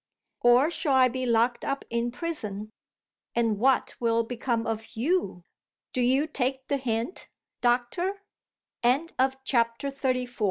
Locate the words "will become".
3.99-4.65